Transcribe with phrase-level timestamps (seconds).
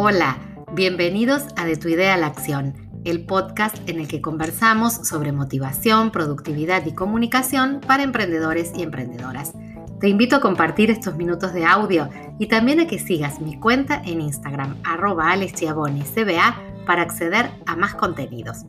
[0.00, 0.38] Hola,
[0.74, 2.72] bienvenidos a De tu idea a la acción,
[3.04, 9.54] el podcast en el que conversamos sobre motivación, productividad y comunicación para emprendedores y emprendedoras.
[9.98, 14.00] Te invito a compartir estos minutos de audio y también a que sigas mi cuenta
[14.04, 16.56] en Instagram, arroba CBA,
[16.86, 18.66] para acceder a más contenidos.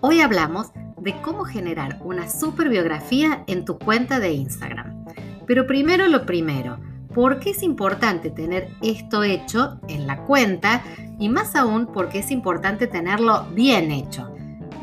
[0.00, 0.68] Hoy hablamos
[1.02, 5.04] de cómo generar una super biografía en tu cuenta de Instagram.
[5.46, 6.78] Pero primero lo primero,
[7.14, 10.82] ¿por qué es importante tener esto hecho en la cuenta?
[11.18, 14.32] Y más aún, ¿por qué es importante tenerlo bien hecho?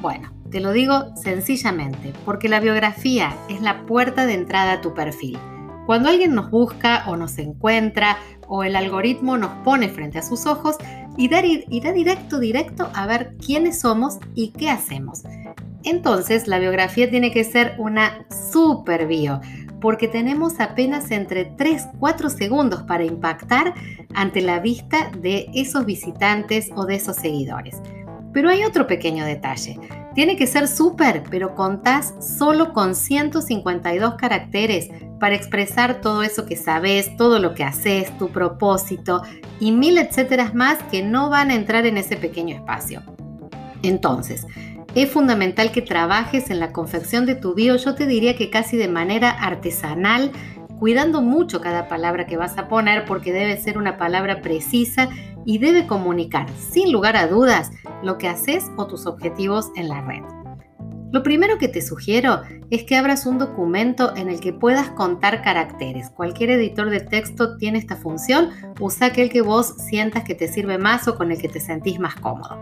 [0.02, 4.94] Bueno, te lo digo sencillamente, porque la biografía es la puerta de entrada a tu
[4.94, 5.38] perfil.
[5.85, 10.46] Cuando alguien nos busca o nos encuentra o el algoritmo nos pone frente a sus
[10.46, 10.76] ojos,
[11.18, 15.23] irá, irá directo, directo a ver quiénes somos y qué hacemos.
[15.84, 19.40] Entonces, la biografía tiene que ser una super bio,
[19.81, 23.74] porque tenemos apenas entre 3-4 segundos para impactar
[24.13, 27.82] ante la vista de esos visitantes o de esos seguidores.
[28.34, 29.79] Pero hay otro pequeño detalle.
[30.13, 36.55] Tiene que ser súper, pero contás solo con 152 caracteres para expresar todo eso que
[36.55, 39.21] sabes, todo lo que haces, tu propósito
[39.60, 43.04] y mil etcétera más que no van a entrar en ese pequeño espacio.
[43.84, 44.46] Entonces,
[44.96, 48.77] es fundamental que trabajes en la confección de tu bio, yo te diría que casi
[48.77, 50.32] de manera artesanal,
[50.79, 55.10] cuidando mucho cada palabra que vas a poner porque debe ser una palabra precisa
[55.46, 57.71] y debe comunicar, sin lugar a dudas,
[58.04, 60.37] lo que haces o tus objetivos en la red.
[61.12, 65.41] Lo primero que te sugiero es que abras un documento en el que puedas contar
[65.41, 66.09] caracteres.
[66.09, 68.50] Cualquier editor de texto tiene esta función.
[68.80, 71.97] Usa aquel que vos sientas que te sirve más o con el que te sentís
[72.00, 72.59] más cómodo.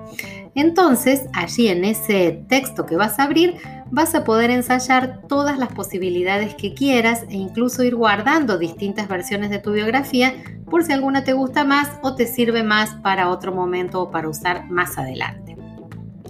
[0.54, 3.56] Entonces, allí en ese texto que vas a abrir,
[3.90, 9.50] vas a poder ensayar todas las posibilidades que quieras e incluso ir guardando distintas versiones
[9.50, 10.34] de tu biografía
[10.70, 14.30] por si alguna te gusta más o te sirve más para otro momento o para
[14.30, 15.58] usar más adelante.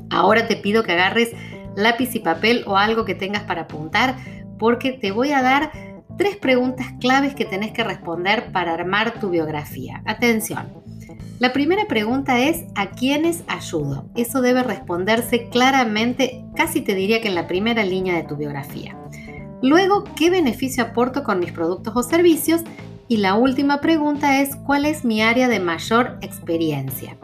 [0.10, 1.32] Ahora te pido que agarres
[1.76, 4.16] lápiz y papel o algo que tengas para apuntar,
[4.58, 5.72] porque te voy a dar
[6.18, 10.02] tres preguntas claves que tenés que responder para armar tu biografía.
[10.06, 10.86] Atención.
[11.40, 14.10] La primera pregunta es ¿a quiénes ayudo?
[14.16, 18.96] Eso debe responderse claramente, casi te diría que en la primera línea de tu biografía.
[19.62, 22.62] Luego, ¿qué beneficio aporto con mis productos o servicios?
[23.08, 27.18] Y la última pregunta es ¿cuál es mi área de mayor experiencia?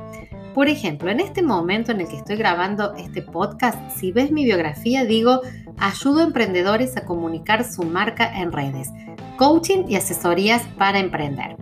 [0.53, 4.43] Por ejemplo, en este momento en el que estoy grabando este podcast, si ves mi
[4.43, 5.39] biografía, digo,
[5.77, 8.89] ayudo a emprendedores a comunicar su marca en redes,
[9.37, 11.55] coaching y asesorías para emprender.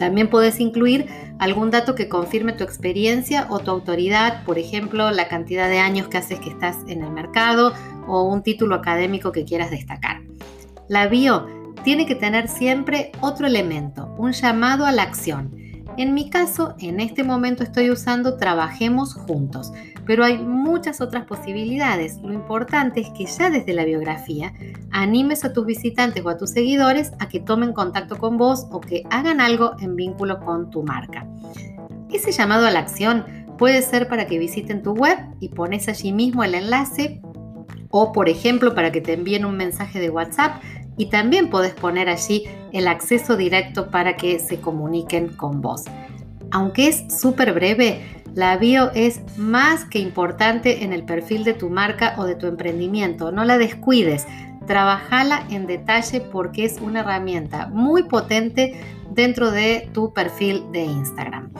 [0.00, 1.06] También puedes incluir
[1.38, 6.08] algún dato que confirme tu experiencia o tu autoridad, por ejemplo, la cantidad de años
[6.08, 7.74] que haces que estás en el mercado
[8.08, 10.22] o un título académico que quieras destacar.
[10.88, 11.46] La bio
[11.84, 15.59] tiene que tener siempre otro elemento, un llamado a la acción
[16.02, 19.72] en mi caso, en este momento estoy usando Trabajemos juntos,
[20.06, 22.18] pero hay muchas otras posibilidades.
[22.22, 24.52] Lo importante es que ya desde la biografía
[24.90, 28.80] animes a tus visitantes o a tus seguidores a que tomen contacto con vos o
[28.80, 31.26] que hagan algo en vínculo con tu marca.
[32.10, 33.24] Ese llamado a la acción
[33.58, 37.20] puede ser para que visiten tu web y pones allí mismo el enlace
[37.90, 40.62] o por ejemplo para que te envíen un mensaje de WhatsApp
[41.00, 45.84] y también podés poner allí el acceso directo para que se comuniquen con vos.
[46.50, 48.02] Aunque es súper breve,
[48.34, 52.46] la bio es más que importante en el perfil de tu marca o de tu
[52.48, 53.32] emprendimiento.
[53.32, 54.26] No la descuides,
[54.66, 58.78] trabajala en detalle porque es una herramienta muy potente
[59.10, 61.50] dentro de tu perfil de Instagram.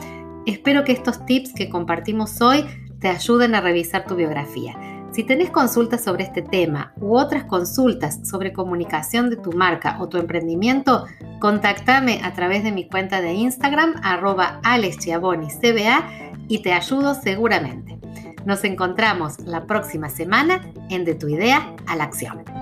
[0.45, 2.63] Espero que estos tips que compartimos hoy
[2.99, 4.77] te ayuden a revisar tu biografía.
[5.11, 10.07] Si tenés consultas sobre este tema u otras consultas sobre comunicación de tu marca o
[10.07, 11.05] tu emprendimiento,
[11.39, 16.07] contactame a través de mi cuenta de Instagram arroba CBA
[16.47, 17.99] y te ayudo seguramente.
[18.45, 22.60] Nos encontramos la próxima semana en De tu idea a la acción.